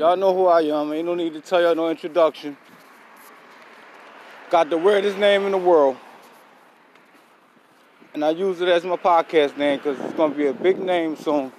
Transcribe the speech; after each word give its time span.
Y'all 0.00 0.16
know 0.16 0.34
who 0.34 0.46
I 0.46 0.62
am. 0.62 0.90
Ain't 0.94 1.04
no 1.04 1.14
need 1.14 1.34
to 1.34 1.42
tell 1.42 1.60
y'all 1.60 1.74
no 1.74 1.90
introduction. 1.90 2.56
Got 4.48 4.70
the 4.70 4.78
weirdest 4.78 5.18
name 5.18 5.44
in 5.44 5.52
the 5.52 5.58
world. 5.58 5.98
And 8.14 8.24
I 8.24 8.30
use 8.30 8.62
it 8.62 8.68
as 8.70 8.82
my 8.82 8.96
podcast 8.96 9.58
name 9.58 9.76
because 9.76 10.00
it's 10.00 10.14
going 10.14 10.32
to 10.32 10.38
be 10.38 10.46
a 10.46 10.54
big 10.54 10.78
name 10.78 11.16
soon. 11.16 11.52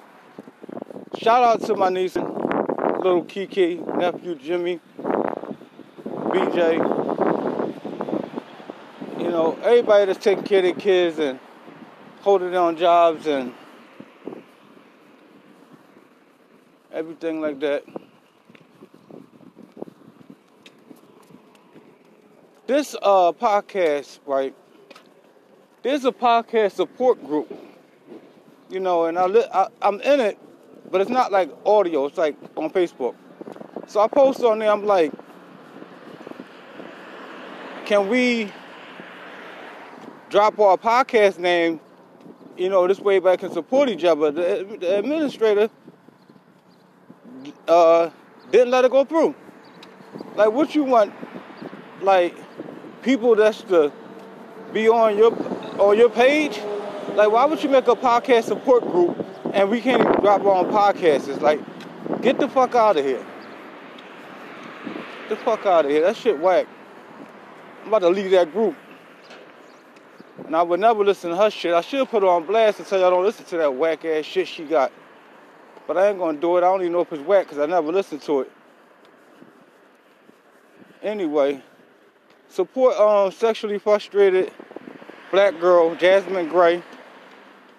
Shout 1.19 1.43
out 1.43 1.61
to 1.67 1.75
my 1.75 1.89
niece, 1.89 2.15
little 2.15 3.23
Kiki, 3.25 3.75
nephew 3.75 4.33
Jimmy, 4.33 4.79
BJ. 6.09 6.77
You 9.19 9.29
know, 9.29 9.55
everybody 9.61 10.05
that's 10.05 10.17
taking 10.17 10.45
care 10.45 10.57
of 10.57 10.63
their 10.63 10.73
kids 10.73 11.19
and 11.19 11.39
holding 12.21 12.51
down 12.51 12.75
jobs 12.75 13.27
and 13.27 13.53
everything 16.91 17.39
like 17.39 17.59
that. 17.59 17.83
This 22.71 22.95
uh 23.01 23.33
podcast, 23.33 24.19
right? 24.25 24.55
There's 25.83 26.05
a 26.05 26.11
podcast 26.13 26.71
support 26.71 27.21
group, 27.27 27.53
you 28.69 28.79
know, 28.79 29.07
and 29.07 29.19
I, 29.19 29.25
li- 29.25 29.45
I 29.53 29.67
I'm 29.81 29.99
in 29.99 30.21
it, 30.21 30.39
but 30.89 31.01
it's 31.01 31.09
not 31.09 31.33
like 31.33 31.51
audio. 31.65 32.05
It's 32.05 32.17
like 32.17 32.37
on 32.55 32.69
Facebook. 32.69 33.15
So 33.87 33.99
I 33.99 34.07
post 34.07 34.41
on 34.41 34.59
there. 34.59 34.71
I'm 34.71 34.85
like, 34.85 35.11
can 37.87 38.07
we 38.07 38.49
drop 40.29 40.57
our 40.57 40.77
podcast 40.77 41.39
name? 41.39 41.81
You 42.55 42.69
know, 42.69 42.87
this 42.87 43.01
way 43.01 43.19
back 43.19 43.39
can 43.39 43.51
support 43.51 43.89
each 43.89 44.05
other. 44.05 44.31
The, 44.31 44.77
the 44.79 44.97
administrator 44.97 45.69
uh, 47.67 48.09
didn't 48.49 48.71
let 48.71 48.85
it 48.85 48.91
go 48.91 49.03
through. 49.03 49.35
Like, 50.35 50.53
what 50.53 50.73
you 50.73 50.85
want? 50.85 51.13
Like, 52.01 52.33
people 53.01 53.35
that's 53.35 53.61
to 53.63 53.91
be 54.73 54.87
on 54.87 55.17
your 55.17 55.33
on 55.79 55.97
your 55.97 56.09
page. 56.09 56.59
Like, 57.15 57.31
why 57.31 57.45
would 57.45 57.61
you 57.61 57.69
make 57.69 57.87
a 57.87 57.95
podcast 57.95 58.43
support 58.45 58.83
group 58.83 59.25
and 59.53 59.69
we 59.69 59.81
can't 59.81 60.01
even 60.01 60.21
drop 60.21 60.41
our 60.45 60.65
own 60.65 60.71
podcasts? 60.71 61.27
It's 61.27 61.41
like, 61.41 61.59
get 62.21 62.39
the 62.39 62.47
fuck 62.47 62.75
out 62.75 62.97
of 62.97 63.03
here. 63.03 63.25
Get 65.27 65.29
the 65.29 65.35
fuck 65.37 65.65
out 65.65 65.85
of 65.85 65.91
here. 65.91 66.01
That 66.01 66.15
shit 66.15 66.39
whack. 66.39 66.67
I'm 67.81 67.87
about 67.87 67.99
to 67.99 68.09
leave 68.09 68.31
that 68.31 68.51
group. 68.51 68.75
And 70.45 70.55
I 70.55 70.61
would 70.61 70.79
never 70.79 71.03
listen 71.03 71.31
to 71.31 71.37
her 71.37 71.49
shit. 71.49 71.73
I 71.73 71.81
should 71.81 72.07
put 72.09 72.23
her 72.23 72.29
on 72.29 72.45
blast 72.45 72.79
and 72.79 72.87
tell 72.87 72.99
y'all 72.99 73.09
don't 73.09 73.23
listen 73.23 73.45
to 73.45 73.57
that 73.57 73.75
whack 73.75 74.05
ass 74.05 74.25
shit 74.25 74.47
she 74.47 74.63
got. 74.63 74.91
But 75.87 75.97
I 75.97 76.09
ain't 76.09 76.19
gonna 76.19 76.39
do 76.39 76.57
it. 76.57 76.59
I 76.59 76.61
don't 76.61 76.81
even 76.81 76.93
know 76.93 77.01
if 77.01 77.11
it's 77.11 77.23
whack 77.23 77.45
because 77.45 77.59
I 77.59 77.65
never 77.65 77.91
listened 77.91 78.21
to 78.23 78.41
it. 78.41 78.51
Anyway, 81.01 81.61
support 82.51 82.97
um 82.97 83.31
sexually 83.31 83.79
frustrated 83.79 84.51
black 85.31 85.57
girl 85.59 85.95
Jasmine 85.95 86.49
Gray. 86.49 86.83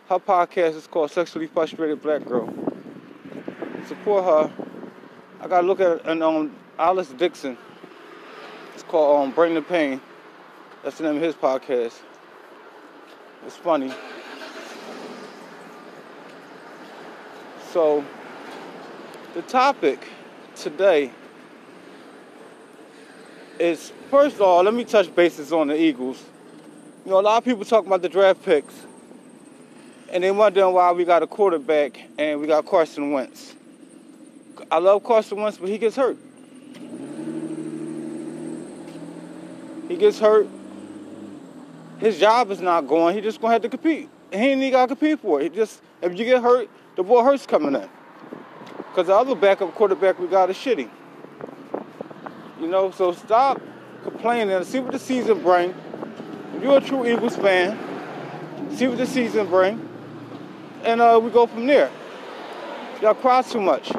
Her 0.09 0.19
podcast 0.19 0.77
is 0.77 0.87
called 0.87 1.11
Sexually 1.11 1.47
Frustrated 1.47 2.03
Black 2.03 2.27
Girl. 2.27 2.53
Support 3.87 4.25
her. 4.25 4.53
I 5.41 5.49
gotta 5.49 5.67
look 5.67 5.81
at 5.81 6.05
an 6.07 6.23
um 6.23 6.55
Alice 6.79 7.09
Dixon. 7.09 7.59
It's 8.75 8.83
called 8.83 9.23
um 9.23 9.33
Bring 9.33 9.55
the 9.55 9.63
Pain. 9.63 10.01
That's 10.83 10.99
the 10.99 11.05
name 11.05 11.17
of 11.17 11.23
his 11.23 11.35
podcast. 11.35 12.01
It's 13.47 13.57
funny. 13.57 13.93
So, 17.73 18.05
the 19.35 19.43
topic 19.43 20.07
today 20.55 21.13
is 23.63 23.93
first 24.11 24.37
of 24.37 24.43
all, 24.43 24.63
let 24.65 24.75
me 24.75 24.85
touch 24.85 25.15
bases 25.15 25.53
on 25.53 25.69
the 25.69 25.81
Eagles. 25.81 26.23
You 27.05 27.13
know, 27.13 27.21
a 27.21 27.23
lot 27.23 27.39
of 27.39 27.45
people 27.45 27.65
talk 27.65 27.87
about 27.87 28.03
the 28.03 28.09
draft 28.09 28.45
picks, 28.45 28.75
and 30.11 30.25
they 30.25 30.31
wondering 30.33 30.73
why 30.73 30.91
we 30.93 31.05
got 31.05 31.23
a 31.23 31.27
quarterback 31.27 32.01
and 32.19 32.41
we 32.41 32.49
got 32.49 32.67
Carson 32.67 33.13
Wentz. 33.13 33.55
I 34.71 34.79
love 34.79 35.05
Carson 35.05 35.41
Wentz, 35.41 35.59
but 35.59 35.69
he 35.69 35.79
gets 35.79 35.97
hurt. 35.97 36.17
He 39.89 39.97
gets 39.97 40.19
hurt. 40.19 40.49
His 41.99 42.19
job 42.19 42.51
is 42.51 42.61
not 42.61 42.89
going. 42.89 43.15
He 43.15 43.21
just 43.21 43.41
gonna 43.41 43.53
have 43.53 43.63
to 43.63 43.69
compete. 43.69 44.09
He 44.33 44.39
ain't 44.39 44.61
even 44.61 44.73
gotta 44.73 44.89
compete 44.89 45.21
for 45.21 45.41
it. 45.41 45.45
He 45.45 45.57
just 45.57 45.83
if 46.01 46.19
you 46.19 46.25
get 46.25 46.43
hurt, 46.43 46.69
the 46.97 47.05
boy 47.05 47.23
hurts 47.23 47.47
coming 47.47 47.77
in. 47.77 47.89
Cause 48.95 49.07
the 49.07 49.15
other 49.15 49.37
backup 49.37 49.73
quarterback 49.75 50.19
we 50.19 50.27
got 50.27 50.51
is 50.51 50.57
shitty. 50.57 50.91
You 52.63 52.69
know, 52.69 52.93
so 52.93 53.11
stop 53.11 53.61
complaining 54.05 54.63
see 54.63 54.79
what 54.79 54.93
the 54.93 54.99
season 55.01 55.43
bring. 55.43 55.75
If 56.55 56.63
you're 56.63 56.79
a 56.79 56.81
true 56.81 57.05
Eagles 57.05 57.35
fan, 57.35 57.77
see 58.77 58.87
what 58.87 58.99
the 58.99 59.07
season 59.07 59.49
bring, 59.49 59.89
and 60.85 61.01
uh, 61.01 61.19
we 61.21 61.33
go 61.33 61.49
from 61.49 61.67
there. 61.67 61.91
Y'all 63.01 63.15
cry 63.15 63.43
too 63.43 63.61
much. 63.61 63.91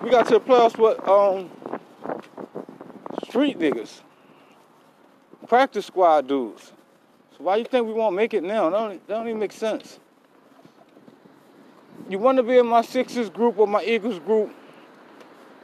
We 0.00 0.10
got 0.10 0.28
to 0.28 0.34
the 0.34 0.40
playoffs 0.40 0.78
with 0.78 1.08
um, 1.08 1.50
street 3.28 3.58
niggas, 3.58 4.02
practice 5.48 5.86
squad 5.86 6.28
dudes. 6.28 6.72
So 7.32 7.42
why 7.42 7.56
you 7.56 7.64
think 7.64 7.84
we 7.84 7.92
won't 7.94 8.14
make 8.14 8.32
it 8.32 8.44
now? 8.44 8.70
That 8.70 8.78
don't, 8.78 9.08
that 9.08 9.14
don't 9.14 9.26
even 9.26 9.40
make 9.40 9.50
sense. 9.50 9.98
You 12.08 12.20
want 12.20 12.36
to 12.36 12.44
be 12.44 12.58
in 12.58 12.66
my 12.68 12.82
Sixers 12.82 13.28
group 13.28 13.58
or 13.58 13.66
my 13.66 13.82
Eagles 13.82 14.20
group? 14.20 14.54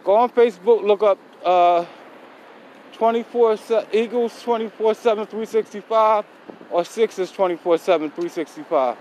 Go 0.04 0.16
on 0.16 0.28
Facebook, 0.28 0.84
look 0.84 1.02
up 1.02 1.18
uh, 1.42 1.86
24 2.92 3.56
se- 3.56 3.86
Eagles 3.90 4.42
24 4.42 4.94
7 4.94 5.26
365 5.26 6.24
or 6.70 6.84
Sixers 6.84 7.32
24 7.32 7.78
7 7.78 8.10
365. 8.10 8.98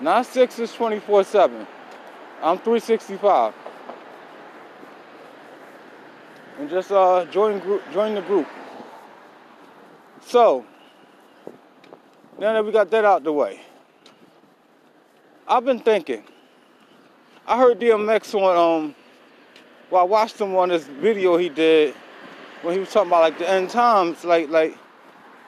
Not 0.00 0.26
Sixers 0.26 0.74
24 0.74 1.24
7. 1.24 1.66
I'm 2.42 2.58
365. 2.58 3.54
And 6.58 6.68
just 6.68 6.90
uh, 6.90 7.24
join 7.26 7.60
group, 7.60 7.82
join 7.92 8.14
the 8.14 8.22
group. 8.22 8.48
So 10.20 10.66
now 12.40 12.54
that 12.54 12.64
we 12.64 12.72
got 12.72 12.90
that 12.90 13.04
out 13.04 13.22
the 13.22 13.32
way, 13.32 13.60
I've 15.46 15.64
been 15.64 15.80
thinking. 15.80 16.24
I 17.46 17.56
heard 17.56 17.80
DMX 17.80 18.34
on 18.34 18.84
um, 18.84 18.94
well, 19.90 20.02
I 20.02 20.04
watched 20.04 20.40
him 20.40 20.54
on 20.54 20.68
this 20.68 20.84
video 20.84 21.36
he 21.36 21.48
did 21.48 21.94
when 22.62 22.74
he 22.74 22.80
was 22.80 22.90
talking 22.90 23.08
about 23.10 23.22
like 23.22 23.38
the 23.38 23.48
end 23.48 23.70
times, 23.70 24.24
like 24.24 24.48
like 24.48 24.76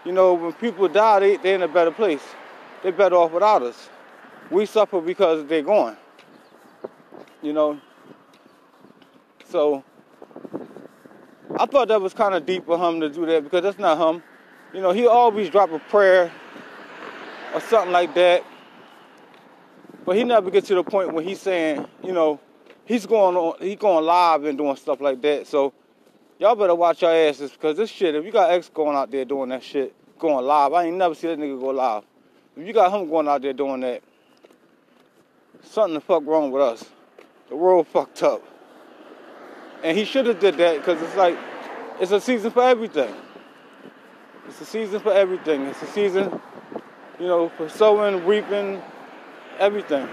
you 0.04 0.12
know 0.12 0.34
when 0.34 0.52
people 0.54 0.88
die, 0.88 1.20
they 1.20 1.36
they 1.36 1.54
in 1.54 1.62
a 1.62 1.68
better 1.68 1.92
place. 1.92 2.22
They're 2.82 2.92
better 2.92 3.16
off 3.16 3.32
without 3.32 3.62
us. 3.62 3.88
We 4.50 4.66
suffer 4.66 5.00
because 5.00 5.46
they're 5.46 5.62
gone. 5.62 5.96
You 7.40 7.52
know. 7.52 7.80
So 9.48 9.84
I 11.56 11.66
thought 11.66 11.88
that 11.88 12.00
was 12.00 12.14
kind 12.14 12.34
of 12.34 12.44
deep 12.46 12.66
for 12.66 12.78
him 12.78 13.00
to 13.00 13.08
do 13.08 13.26
that 13.26 13.44
because 13.44 13.62
that's 13.62 13.78
not 13.78 13.98
him. 13.98 14.22
You 14.72 14.80
know, 14.80 14.90
he 14.90 15.06
always 15.06 15.50
drop 15.50 15.70
a 15.70 15.78
prayer 15.78 16.32
or 17.54 17.60
something 17.60 17.92
like 17.92 18.14
that. 18.14 18.42
But 20.04 20.16
he 20.16 20.24
never 20.24 20.50
gets 20.50 20.68
to 20.68 20.74
the 20.74 20.82
point 20.82 21.12
where 21.12 21.22
he's 21.22 21.40
saying, 21.40 21.86
you 22.02 22.12
know, 22.12 22.40
he's 22.84 23.06
going 23.06 23.36
on, 23.36 23.54
he 23.60 23.76
going 23.76 24.04
live 24.04 24.44
and 24.44 24.56
doing 24.58 24.76
stuff 24.76 25.00
like 25.00 25.20
that. 25.22 25.46
So 25.46 25.72
y'all 26.38 26.54
better 26.54 26.74
watch 26.74 27.02
your 27.02 27.12
asses 27.12 27.52
because 27.52 27.76
this 27.76 27.90
shit. 27.90 28.14
If 28.14 28.24
you 28.24 28.32
got 28.32 28.50
X 28.50 28.70
going 28.72 28.96
out 28.96 29.10
there 29.10 29.24
doing 29.24 29.50
that 29.50 29.62
shit, 29.62 29.94
going 30.18 30.44
live, 30.44 30.72
I 30.72 30.84
ain't 30.84 30.96
never 30.96 31.14
seen 31.14 31.30
that 31.30 31.38
nigga 31.38 31.60
go 31.60 31.68
live. 31.68 32.04
If 32.56 32.66
you 32.66 32.72
got 32.72 32.92
him 32.92 33.08
going 33.08 33.28
out 33.28 33.42
there 33.42 33.52
doing 33.52 33.80
that, 33.80 34.02
something 35.62 35.94
the 35.94 36.00
fuck 36.00 36.24
wrong 36.26 36.50
with 36.50 36.62
us. 36.62 36.84
The 37.48 37.56
world 37.56 37.86
fucked 37.86 38.22
up. 38.22 38.42
And 39.82 39.96
he 39.96 40.04
should 40.04 40.26
have 40.26 40.38
did 40.38 40.56
that 40.58 40.78
because 40.78 41.00
it's 41.02 41.16
like 41.16 41.36
it's 42.00 42.12
a 42.12 42.20
season 42.20 42.50
for 42.50 42.62
everything. 42.62 43.12
It's 44.48 44.60
a 44.60 44.64
season 44.64 45.00
for 45.00 45.12
everything. 45.12 45.62
It's 45.62 45.82
a 45.82 45.86
season, 45.86 46.40
you 47.18 47.26
know, 47.26 47.48
for 47.50 47.68
sowing, 47.68 48.24
reaping, 48.26 48.82
everything. 49.58 50.08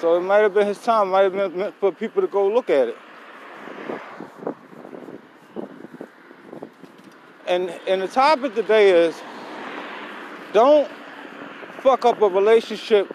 So 0.00 0.16
it 0.16 0.22
might 0.22 0.38
have 0.38 0.54
been 0.54 0.66
his 0.66 0.78
time, 0.82 1.10
might 1.10 1.24
have 1.24 1.32
been 1.32 1.56
meant 1.58 1.74
for 1.78 1.92
people 1.92 2.22
to 2.22 2.28
go 2.28 2.48
look 2.48 2.70
at 2.70 2.88
it. 2.88 2.96
And 7.46 7.68
and 7.86 8.00
the 8.00 8.08
topic 8.08 8.54
today 8.54 8.90
is 8.90 9.20
don't 10.54 10.90
fuck 11.82 12.06
up 12.06 12.22
a 12.22 12.28
relationship 12.28 13.14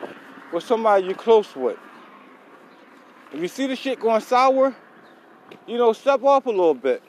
with 0.54 0.64
somebody 0.64 1.06
you're 1.06 1.16
close 1.16 1.56
with. 1.56 1.78
If 3.34 3.42
you 3.42 3.48
see 3.48 3.66
the 3.66 3.76
shit 3.76 4.00
going 4.00 4.22
sour, 4.22 4.76
you 5.66 5.78
know, 5.78 5.92
step 5.92 6.24
off 6.24 6.46
a 6.46 6.50
little 6.50 6.76
bit. 6.76 7.02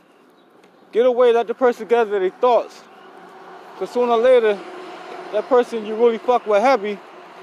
Get 0.90 1.05
away, 1.05 1.32
let 1.32 1.49
the 1.49 1.55
person 1.55 1.87
gather 1.87 2.19
their 2.19 2.31
thoughts. 2.31 2.82
Because 3.75 3.90
sooner 3.90 4.12
or 4.12 4.19
later, 4.19 4.58
that 5.32 5.46
person 5.49 5.84
you 5.84 5.94
really 5.94 6.19
fuck 6.19 6.46
with 6.46 6.62
heavy, 6.62 6.99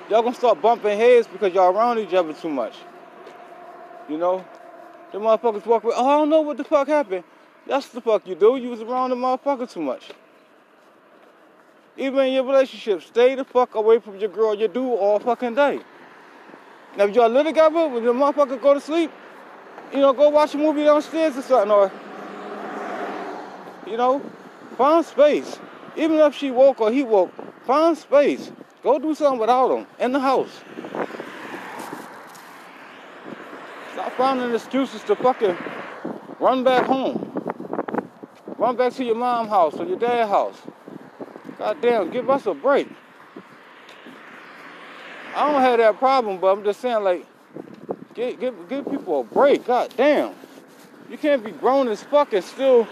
y'all 0.10 0.22
gonna 0.22 0.36
start 0.36 0.62
bumping 0.62 0.98
heads 0.98 1.28
because 1.28 1.54
y'all 1.54 1.76
around 1.76 2.00
each 2.00 2.14
other 2.14 2.34
too 2.34 2.50
much. 2.50 2.76
You 4.10 4.18
know? 4.18 4.46
The 5.12 5.20
motherfuckers 5.20 5.66
walk 5.66 5.84
with, 5.84 5.96
oh, 5.96 6.08
I 6.08 6.18
don't 6.18 6.30
know 6.30 6.42
what 6.42 6.58
the 6.58 6.64
fuck 6.64 6.88
happened. 6.88 7.24
That's 7.68 7.88
the 7.90 8.02
fuck 8.02 8.28
you 8.28 8.36
do. 8.36 8.58
You 8.58 8.70
was 8.70 8.82
around 8.82 9.12
the 9.12 9.16
motherfucker 9.16 9.72
too 9.72 9.82
much. 9.82 10.10
Even 11.96 12.26
in 12.26 12.34
your 12.34 12.44
relationship, 12.44 13.04
stay 13.04 13.36
the 13.36 13.46
fuck 13.46 13.76
away 13.76 14.00
from 14.00 14.18
your 14.18 14.30
girl, 14.30 14.56
you 14.56 14.68
do 14.68 14.94
all 14.94 15.20
fucking 15.20 15.54
day. 15.54 15.80
Now, 16.98 17.06
if 17.06 17.16
y'all 17.16 17.30
live 17.30 17.46
together, 17.46 17.88
when 17.88 18.04
the 18.04 18.12
motherfucker 18.14 18.60
go 18.62 18.74
to 18.74 18.82
sleep, 18.82 19.12
you 19.92 20.00
know, 20.00 20.14
go 20.14 20.30
watch 20.30 20.56
a 20.56 20.58
movie 20.58 20.84
downstairs 20.84 21.38
or 21.38 21.42
something, 21.44 21.72
or, 21.72 21.92
you 23.86 23.98
know, 23.98 24.22
find 24.78 25.06
space. 25.06 25.60
Even 25.96 26.18
if 26.18 26.34
she 26.34 26.50
woke 26.50 26.82
or 26.82 26.92
he 26.92 27.04
woke, 27.04 27.32
find 27.66 27.96
space. 27.96 28.52
Go 28.84 29.00
do 29.00 29.16
something 29.16 29.40
without 29.40 29.70
them 29.70 29.88
in 29.98 30.12
the 30.12 30.20
house. 30.20 30.62
Stop 33.94 34.12
finding 34.18 34.54
excuses 34.54 35.02
to 35.04 35.16
fucking 35.16 35.58
run 36.40 36.66
back 36.66 36.84
home. 36.86 37.30
Run 38.58 38.76
back 38.76 38.94
to 38.94 39.04
your 39.06 39.16
mom's 39.16 39.50
house 39.50 39.76
or 39.76 39.86
your 39.86 39.98
dad's 39.98 40.30
house. 40.30 40.62
God 41.58 41.82
damn, 41.82 42.12
give 42.12 42.30
us 42.30 42.46
a 42.46 42.54
break. 42.54 42.90
I 45.36 45.50
don't 45.52 45.62
have 45.62 45.80
that 45.80 45.98
problem, 45.98 46.40
but 46.40 46.48
I'm 46.48 46.64
just 46.64 46.82
saying, 46.82 47.04
like, 47.04 47.26
give, 48.14 48.40
give, 48.40 48.70
give 48.70 48.86
people 48.90 49.22
a 49.22 49.24
break. 49.24 49.66
God 49.66 49.94
damn. 49.96 50.34
You 51.10 51.18
can't 51.18 51.44
be 51.44 51.52
grown 51.52 51.88
as 51.88 52.04
fuck 52.04 52.34
and 52.34 52.44
still 52.44 52.88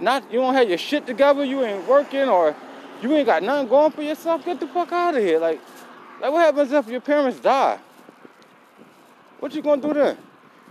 not, 0.00 0.32
you 0.32 0.40
don't 0.40 0.54
have 0.54 0.68
your 0.68 0.78
shit 0.78 1.06
together, 1.06 1.44
you 1.44 1.62
ain't 1.64 1.86
working, 1.86 2.28
or 2.28 2.56
you 3.02 3.14
ain't 3.14 3.26
got 3.26 3.42
nothing 3.42 3.68
going 3.68 3.92
for 3.92 4.02
yourself. 4.02 4.44
Get 4.44 4.60
the 4.60 4.66
fuck 4.66 4.92
out 4.92 5.14
of 5.14 5.22
here. 5.22 5.38
Like, 5.38 5.60
like 6.20 6.32
what 6.32 6.40
happens 6.40 6.72
if 6.72 6.88
your 6.88 7.00
parents 7.00 7.40
die? 7.40 7.78
What 9.38 9.54
you 9.54 9.62
gonna 9.62 9.80
do 9.80 9.94
then? 9.94 10.18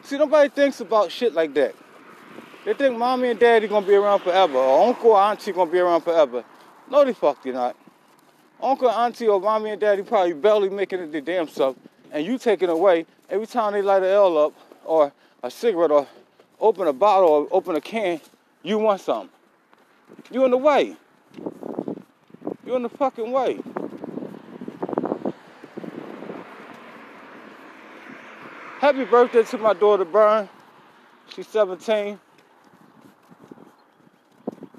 See, 0.03 0.17
nobody 0.17 0.49
thinks 0.49 0.79
about 0.79 1.11
shit 1.11 1.33
like 1.33 1.53
that. 1.55 1.75
They 2.65 2.73
think 2.73 2.97
mommy 2.97 3.29
and 3.29 3.39
daddy 3.39 3.67
gonna 3.67 3.85
be 3.85 3.95
around 3.95 4.19
forever, 4.19 4.57
or 4.57 4.87
uncle 4.87 5.11
or 5.11 5.19
auntie 5.19 5.51
gonna 5.51 5.71
be 5.71 5.79
around 5.79 6.01
forever. 6.01 6.43
No, 6.89 7.03
the 7.03 7.13
fuck 7.13 7.43
you 7.45 7.53
not. 7.53 7.75
Uncle, 8.61 8.89
auntie, 8.89 9.27
or 9.27 9.39
mommy 9.39 9.71
and 9.71 9.79
daddy 9.79 10.03
probably 10.03 10.33
barely 10.33 10.69
making 10.69 10.99
it 10.99 11.11
their 11.11 11.21
damn 11.21 11.47
self, 11.47 11.75
and 12.11 12.25
you 12.25 12.37
taking 12.37 12.69
away 12.69 13.05
every 13.29 13.47
time 13.47 13.73
they 13.73 13.81
light 13.81 14.03
a 14.03 14.09
L 14.09 14.37
up, 14.37 14.53
or 14.83 15.11
a 15.41 15.49
cigarette, 15.49 15.91
or 15.91 16.05
open 16.59 16.87
a 16.87 16.93
bottle, 16.93 17.29
or 17.29 17.47
open 17.51 17.75
a 17.75 17.81
can, 17.81 18.19
you 18.61 18.77
want 18.77 18.99
something. 18.99 19.29
You 20.29 20.43
in 20.45 20.51
the 20.51 20.57
way. 20.57 20.97
You 22.69 22.75
in 22.75 22.83
the 22.83 22.89
fucking 22.89 23.31
way. 23.31 23.59
Happy 28.79 29.05
birthday 29.05 29.41
to 29.41 29.57
my 29.57 29.73
daughter, 29.73 30.05
Brian. 30.05 30.47
She's 31.33 31.47
17. 31.47 32.19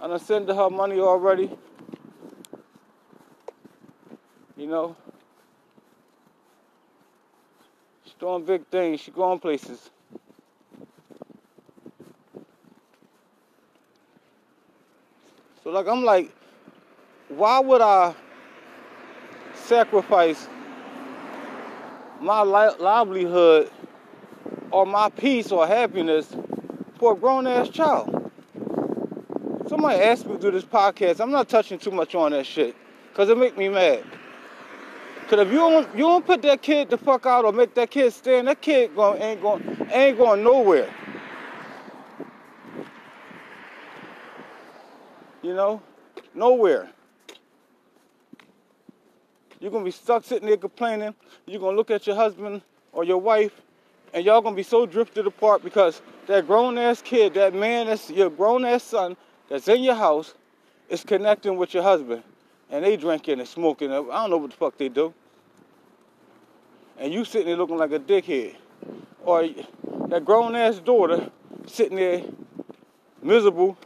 And 0.02 0.12
I 0.12 0.18
sent 0.18 0.48
her 0.48 0.70
money 0.70 1.00
already. 1.00 1.50
You 4.56 4.68
know, 4.68 4.96
she's 8.04 8.14
doing 8.20 8.44
big 8.44 8.68
things. 8.68 9.00
She's 9.00 9.12
going 9.12 9.40
places. 9.40 9.90
So 15.64 15.70
like 15.70 15.88
I'm 15.88 16.04
like, 16.04 16.30
why 17.30 17.60
would 17.60 17.80
I 17.80 18.14
sacrifice 19.54 20.48
my 22.20 22.42
li- 22.42 22.76
livelihood 22.78 23.70
or 24.70 24.84
my 24.84 25.08
peace 25.10 25.52
or 25.52 25.66
happiness 25.66 26.34
for 26.98 27.12
a 27.12 27.16
grown 27.16 27.46
ass 27.46 27.68
child? 27.68 28.30
Somebody 29.68 30.00
asked 30.00 30.26
me 30.26 30.34
to 30.34 30.40
do 30.40 30.50
this 30.50 30.64
podcast. 30.64 31.20
I'm 31.20 31.30
not 31.30 31.48
touching 31.48 31.78
too 31.78 31.92
much 31.92 32.16
on 32.16 32.32
that 32.32 32.44
shit 32.44 32.74
because 33.08 33.28
it 33.28 33.38
make 33.38 33.56
me 33.56 33.68
mad. 33.68 34.04
Cause 35.28 35.38
if 35.38 35.52
you 35.52 35.58
don't 35.58 35.88
you 35.94 36.02
don't 36.02 36.26
put 36.26 36.42
that 36.42 36.60
kid 36.60 36.90
the 36.90 36.98
fuck 36.98 37.24
out 37.24 37.44
or 37.44 37.52
make 37.52 37.72
that 37.74 37.88
kid 37.88 38.12
stand, 38.12 38.48
that 38.48 38.60
kid 38.60 38.96
going 38.96 39.22
ain't 39.22 39.40
going 39.40 39.86
ain't 39.92 40.18
going 40.18 40.42
nowhere. 40.42 40.92
You 45.40 45.54
know, 45.54 45.80
nowhere. 46.34 46.90
You're 49.60 49.70
gonna 49.70 49.84
be 49.84 49.90
stuck 49.90 50.24
sitting 50.24 50.48
there 50.48 50.56
complaining. 50.56 51.14
You're 51.46 51.60
gonna 51.60 51.76
look 51.76 51.90
at 51.90 52.06
your 52.06 52.16
husband 52.16 52.62
or 52.92 53.04
your 53.04 53.18
wife, 53.18 53.52
and 54.14 54.24
y'all 54.24 54.40
gonna 54.40 54.56
be 54.56 54.62
so 54.62 54.86
drifted 54.86 55.26
apart 55.26 55.62
because 55.62 56.00
that 56.26 56.46
grown 56.46 56.78
ass 56.78 57.02
kid, 57.02 57.34
that 57.34 57.54
man 57.54 57.86
that's 57.86 58.10
your 58.10 58.30
grown 58.30 58.64
ass 58.64 58.82
son 58.82 59.16
that's 59.48 59.68
in 59.68 59.82
your 59.82 59.94
house, 59.94 60.34
is 60.88 61.04
connecting 61.04 61.56
with 61.56 61.74
your 61.74 61.82
husband, 61.82 62.22
and 62.70 62.84
they 62.84 62.96
drinking 62.96 63.38
and 63.38 63.48
smoking. 63.48 63.92
I 63.92 63.96
don't 63.96 64.30
know 64.30 64.38
what 64.38 64.50
the 64.50 64.56
fuck 64.56 64.78
they 64.78 64.88
do. 64.88 65.12
And 66.98 67.12
you 67.12 67.24
sitting 67.24 67.46
there 67.46 67.56
looking 67.56 67.76
like 67.76 67.92
a 67.92 67.98
dickhead, 67.98 68.56
or 69.24 69.46
that 70.08 70.24
grown 70.24 70.56
ass 70.56 70.78
daughter 70.78 71.30
sitting 71.66 71.96
there 71.96 72.22
miserable 73.22 73.76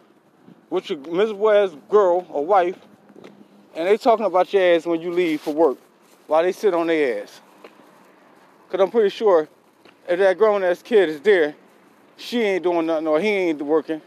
with 0.70 0.88
your 0.88 0.98
miserable 1.00 1.50
ass 1.50 1.76
girl 1.90 2.26
or 2.30 2.46
wife, 2.46 2.78
and 3.76 3.86
they 3.86 3.96
talking 3.96 4.26
about 4.26 4.52
your 4.52 4.62
ass 4.62 4.86
when 4.86 5.00
you 5.00 5.10
leave 5.10 5.40
for 5.40 5.52
work 5.52 5.78
while 6.26 6.42
they 6.42 6.52
sit 6.52 6.74
on 6.74 6.86
their 6.86 7.22
ass. 7.22 7.40
Cause 8.70 8.80
I'm 8.80 8.90
pretty 8.90 9.10
sure 9.10 9.48
if 10.08 10.18
that 10.18 10.38
grown 10.38 10.62
ass 10.62 10.82
kid 10.82 11.08
is 11.08 11.20
there, 11.20 11.54
she 12.16 12.40
ain't 12.40 12.62
doing 12.62 12.86
nothing 12.86 13.06
or 13.06 13.20
he 13.20 13.28
ain't 13.28 13.62
working. 13.62 14.00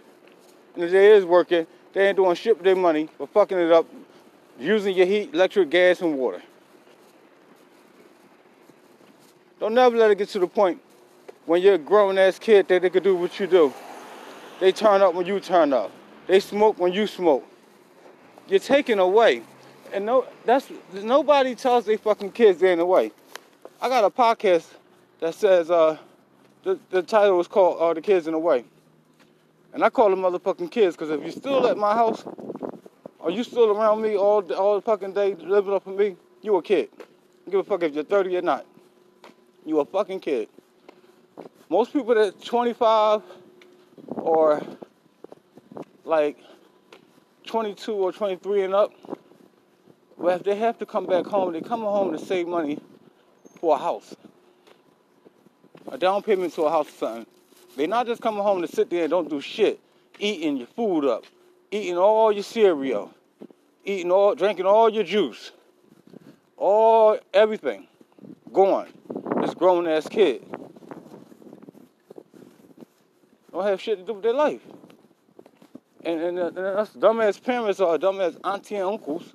And 0.76 0.84
if 0.84 0.92
they 0.92 1.12
is 1.12 1.26
working, 1.26 1.68
they 1.94 2.08
ain't 2.08 2.18
doing 2.18 2.36
shit 2.36 2.58
with 2.58 2.64
their 2.64 2.76
money 2.76 3.10
but 3.18 3.30
fucking 3.30 3.58
it 3.58 3.72
up 3.72 3.86
using 4.60 4.96
your 4.96 5.06
heat, 5.06 5.34
electric, 5.34 5.70
gas, 5.70 6.02
and 6.02 6.18
water. 6.18 6.42
Don't 9.60 9.74
never 9.74 9.98
let 9.98 10.12
it 10.12 10.18
get 10.18 10.30
to 10.30 10.40
the 10.40 10.48
point 10.48 10.80
when 11.46 11.62
you're 11.62 11.76
a 11.76 11.80
grown 11.80 12.18
ass 12.18 12.38
kid 12.38 12.68
that 12.68 12.82
they 12.82 12.90
could 12.90 13.04
do 13.04 13.16
what 13.16 13.40
you 13.40 13.48
do. 13.48 13.74
They 14.60 14.72
turn 14.72 15.02
up 15.02 15.14
when 15.14 15.26
you 15.26 15.40
turn 15.40 15.74
up. 15.74 15.92
They 16.28 16.40
smoke 16.40 16.78
when 16.80 16.94
you 16.94 17.08
smoke. 17.08 17.46
You're 18.48 18.60
taken 18.60 19.00
away. 19.00 19.44
And 19.94 20.06
no 20.06 20.26
that's 20.46 20.70
nobody 20.94 21.56
tells 21.56 21.86
their 21.86 21.98
fucking 21.98 22.32
kids 22.32 22.60
they're 22.60 22.74
in 22.74 22.80
the 22.80 22.86
way. 22.86 23.12
I 23.82 23.90
got 23.90 24.04
a 24.04 24.10
podcast 24.10 24.68
that 25.20 25.34
says 25.34 25.72
uh 25.72 25.98
the, 26.64 26.80
the 26.90 27.02
title 27.02 27.40
is 27.40 27.48
called 27.48 27.78
uh, 27.80 27.94
The 27.94 28.02
Kids 28.02 28.28
in 28.28 28.34
the 28.34 28.40
Way. 28.40 28.66
And 29.74 29.84
I 29.84 29.90
call 29.90 30.10
them 30.10 30.20
motherfucking 30.20 30.70
kids 30.70 30.96
because 30.96 31.10
if 31.10 31.24
you 31.24 31.32
still 31.32 31.66
at 31.68 31.78
my 31.78 31.94
house 31.94 32.26
or 33.20 33.32
you 33.32 33.44
still 33.44 33.72
around 33.72 34.02
me 34.02 34.18
all 34.18 34.42
all 34.54 34.76
the 34.76 34.82
fucking 34.82 35.14
day 35.14 35.36
living 35.36 35.74
up 35.74 35.86
with 35.86 35.98
me, 35.98 36.18
you 36.42 36.56
a 36.58 36.62
kid. 36.62 36.90
Give 37.50 37.60
a 37.62 37.64
fuck 37.64 37.84
if 37.84 37.94
you're 37.94 38.04
30 38.04 38.38
or 38.38 38.42
not. 38.42 38.66
You 39.66 39.80
a 39.80 39.86
fucking 39.86 40.20
kid. 40.20 40.50
Most 41.70 41.94
people 41.94 42.16
that 42.16 42.44
25 42.44 43.22
or 44.10 44.62
like 46.04 46.38
22 47.46 47.94
or 47.94 48.12
23 48.12 48.64
and 48.64 48.74
up, 48.74 48.92
well, 50.18 50.36
if 50.36 50.44
they 50.44 50.56
have 50.56 50.80
to 50.80 50.86
come 50.86 51.06
back 51.06 51.26
home, 51.26 51.54
they 51.54 51.62
come 51.62 51.82
home 51.82 52.12
to 52.12 52.20
save 52.20 52.48
money 52.48 52.80
for 53.60 53.76
a 53.76 53.80
house. 53.80 54.16
A 55.90 55.98
down 55.98 56.24
payment 56.24 56.54
to 56.54 56.64
a 56.64 56.72
house 56.72 56.88
or 56.88 56.98
something. 56.98 57.26
They're 57.76 57.88
not 57.88 58.08
just 58.08 58.22
coming 58.22 58.42
home 58.42 58.62
to 58.62 58.68
sit 58.68 58.90
there 58.90 59.04
and 59.04 59.12
don't 59.12 59.30
do 59.30 59.40
shit, 59.40 59.80
eating 60.18 60.58
your 60.58 60.68
food 60.68 61.06
up, 61.06 61.24
eating 61.70 61.98
all 61.98 62.32
your 62.32 62.44
cereal, 62.44 63.14
eating 63.86 64.12
all, 64.12 64.34
drinking 64.34 64.66
all 64.66 64.90
your 64.90 65.04
juice, 65.04 65.52
all 66.58 67.20
everything. 67.34 67.88
gone. 68.52 68.88
This 69.40 69.54
grown 69.54 69.88
ass 69.88 70.10
kid. 70.10 70.44
Don't 73.52 73.64
have 73.64 73.80
shit 73.80 74.00
to 74.00 74.04
do 74.04 74.14
with 74.14 74.24
their 74.24 74.34
life. 74.34 74.62
And, 76.04 76.20
and, 76.22 76.40
and 76.40 76.58
us 76.58 76.90
dumbass 76.90 77.42
parents 77.42 77.80
or 77.80 77.98
dumbass 78.00 78.38
auntie 78.44 78.76
and 78.76 78.86
uncles 78.86 79.34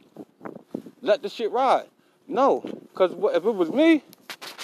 let 1.02 1.22
the 1.22 1.28
shit 1.28 1.50
ride. 1.50 1.86
No, 2.26 2.60
because 2.60 3.12
if 3.36 3.44
it 3.44 3.54
was 3.54 3.70
me, 3.70 4.02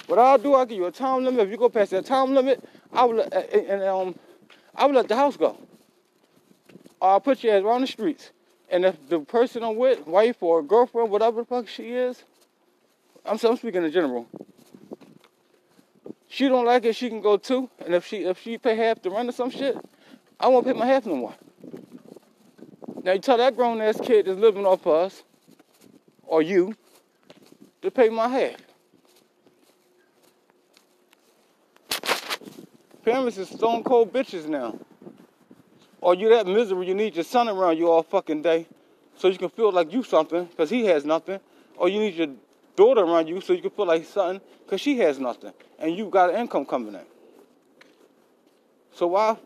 what 0.06 0.18
I'll 0.18 0.38
do, 0.38 0.54
I'll 0.54 0.64
give 0.64 0.78
you 0.78 0.86
a 0.86 0.92
time 0.92 1.24
limit. 1.24 1.40
If 1.40 1.50
you 1.50 1.58
go 1.58 1.68
past 1.68 1.90
that 1.90 2.06
time 2.06 2.34
limit, 2.34 2.64
I 2.92 3.04
will 3.04 3.16
let, 3.16 3.52
and, 3.52 3.82
um, 3.82 4.14
I 4.74 4.86
will 4.86 4.94
let 4.94 5.08
the 5.08 5.16
house 5.16 5.36
go. 5.36 5.58
Or 7.00 7.10
I'll 7.10 7.20
put 7.20 7.44
your 7.44 7.56
ass 7.56 7.62
around 7.62 7.82
the 7.82 7.86
streets. 7.88 8.30
And 8.70 8.84
if 8.84 9.08
the 9.08 9.20
person 9.20 9.62
I'm 9.62 9.76
with, 9.76 10.06
wife 10.06 10.42
or 10.42 10.62
girlfriend, 10.62 11.10
whatever 11.10 11.42
the 11.42 11.46
fuck 11.46 11.68
she 11.68 11.90
is, 11.90 12.22
I'm, 13.26 13.38
I'm 13.42 13.56
speaking 13.56 13.84
in 13.84 13.92
general. 13.92 14.26
She 16.28 16.48
don't 16.48 16.66
like 16.66 16.84
it, 16.84 16.94
she 16.94 17.08
can 17.08 17.20
go 17.20 17.36
too. 17.36 17.68
And 17.84 17.94
if 17.94 18.06
she 18.06 18.24
if 18.24 18.40
she 18.40 18.58
pay 18.58 18.76
half 18.76 19.02
the 19.02 19.10
rent 19.10 19.28
or 19.28 19.32
some 19.32 19.50
shit, 19.50 19.76
I 20.38 20.48
won't 20.48 20.66
pay 20.66 20.74
my 20.74 20.86
half 20.86 21.06
no 21.06 21.16
more. 21.16 21.34
Now 23.02 23.12
you 23.12 23.18
tell 23.18 23.38
that 23.38 23.56
grown 23.56 23.80
ass 23.80 23.98
kid 24.00 24.26
that's 24.26 24.38
living 24.38 24.66
off 24.66 24.86
us, 24.86 25.22
or 26.28 26.42
you, 26.42 26.76
to 27.82 27.90
pay 27.90 28.08
my 28.10 28.28
half. 28.28 28.56
Parents 33.04 33.38
is 33.38 33.48
stone 33.48 33.82
cold 33.82 34.12
bitches 34.12 34.46
now. 34.46 34.78
Or 36.00 36.14
you 36.14 36.28
that 36.28 36.46
misery 36.46 36.86
you 36.86 36.94
need 36.94 37.16
your 37.16 37.24
son 37.24 37.48
around 37.48 37.78
you 37.78 37.90
all 37.90 38.02
fucking 38.02 38.42
day 38.42 38.66
so 39.16 39.28
you 39.28 39.38
can 39.38 39.48
feel 39.48 39.72
like 39.72 39.92
you 39.92 40.02
something 40.02 40.44
because 40.44 40.70
he 40.70 40.84
has 40.84 41.04
nothing. 41.04 41.40
Or 41.76 41.88
you 41.88 41.98
need 41.98 42.14
your 42.14 42.28
daughter 42.76 43.00
around 43.00 43.26
you 43.26 43.40
so 43.40 43.52
you 43.52 43.62
can 43.62 43.70
feel 43.70 43.86
like 43.86 44.04
something 44.04 44.40
because 44.64 44.80
she 44.80 44.98
has 44.98 45.18
nothing. 45.18 45.52
And 45.78 45.96
you 45.96 46.08
got 46.10 46.30
an 46.30 46.36
income 46.36 46.66
coming 46.66 46.94
in. 46.94 47.06
So 48.92 49.06
why? 49.06 49.36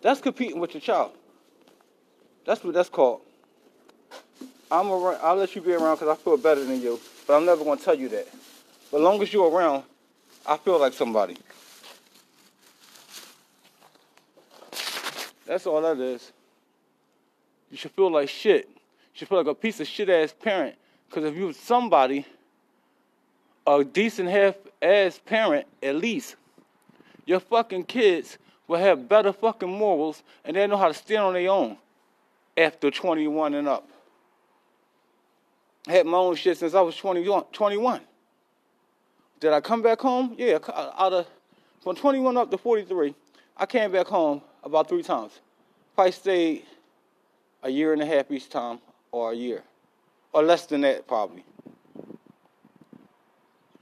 That's 0.00 0.20
competing 0.20 0.58
with 0.58 0.72
your 0.72 0.80
child. 0.80 1.12
That's 2.46 2.64
what 2.64 2.74
that's 2.74 2.88
called. 2.88 3.20
I'm 4.70 4.90
around, 4.90 5.18
I'll 5.22 5.36
let 5.36 5.54
you 5.54 5.62
be 5.62 5.72
around 5.72 5.96
because 5.96 6.08
I 6.08 6.22
feel 6.22 6.36
better 6.36 6.64
than 6.64 6.80
you, 6.80 7.00
but 7.26 7.36
I'm 7.36 7.46
never 7.46 7.64
going 7.64 7.78
to 7.78 7.84
tell 7.84 7.94
you 7.94 8.08
that. 8.10 8.28
But 8.90 9.00
long 9.00 9.20
as 9.22 9.32
you're 9.32 9.50
around, 9.50 9.84
I 10.46 10.56
feel 10.56 10.78
like 10.78 10.92
somebody. 10.92 11.36
That's 15.46 15.66
all 15.66 15.80
that 15.80 15.98
is. 15.98 16.32
You 17.70 17.76
should 17.76 17.92
feel 17.92 18.10
like 18.10 18.28
shit. 18.28 18.68
You 18.68 18.78
should 19.14 19.28
feel 19.28 19.38
like 19.38 19.46
a 19.46 19.54
piece 19.54 19.80
of 19.80 19.86
shit 19.86 20.08
ass 20.10 20.34
parent. 20.38 20.76
Because 21.08 21.24
if 21.24 21.34
you 21.34 21.46
were 21.46 21.52
somebody, 21.54 22.26
a 23.66 23.82
decent 23.82 24.28
half 24.28 24.54
ass 24.82 25.20
parent, 25.24 25.66
at 25.82 25.96
least, 25.96 26.36
your 27.24 27.40
fucking 27.40 27.84
kids 27.84 28.38
will 28.66 28.78
have 28.78 29.08
better 29.08 29.32
fucking 29.32 29.70
morals 29.70 30.22
and 30.44 30.56
they 30.56 30.66
know 30.66 30.76
how 30.76 30.88
to 30.88 30.94
stand 30.94 31.22
on 31.22 31.32
their 31.34 31.50
own 31.50 31.76
after 32.56 32.90
21 32.90 33.54
and 33.54 33.68
up. 33.68 33.88
I 35.88 35.92
had 35.92 36.06
my 36.06 36.18
own 36.18 36.34
shit 36.36 36.58
since 36.58 36.74
I 36.74 36.82
was 36.82 36.94
21. 36.96 37.44
21. 37.50 38.02
Did 39.40 39.52
I 39.54 39.60
come 39.62 39.80
back 39.80 40.00
home? 40.00 40.34
Yeah, 40.36 40.58
uh, 40.68 40.92
out 40.98 41.14
of 41.14 41.26
from 41.80 41.96
21 41.96 42.36
up 42.36 42.50
to 42.50 42.58
43, 42.58 43.14
I 43.56 43.64
came 43.64 43.90
back 43.90 44.06
home 44.06 44.42
about 44.62 44.88
three 44.88 45.02
times. 45.02 45.40
Probably 45.94 46.12
stayed 46.12 46.64
a 47.62 47.70
year 47.70 47.94
and 47.94 48.02
a 48.02 48.06
half 48.06 48.30
each 48.30 48.50
time, 48.50 48.80
or 49.12 49.32
a 49.32 49.34
year, 49.34 49.62
or 50.32 50.42
less 50.42 50.66
than 50.66 50.82
that 50.82 51.06
probably. 51.06 51.44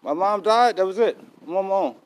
My 0.02 0.12
mom 0.12 0.42
died. 0.42 0.76
That 0.76 0.86
was 0.86 0.98
it. 0.98 1.18
I'm 1.44 1.56
on 1.56 1.66
my 1.66 1.74
own. 1.74 1.96